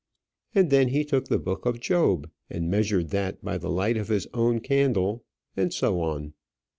[0.55, 4.07] And then he took the book of Job, and measured that by the light of
[4.07, 5.23] his own candle
[5.55, 6.33] and so on.